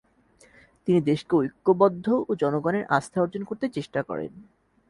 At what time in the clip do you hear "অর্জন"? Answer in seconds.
3.21-3.43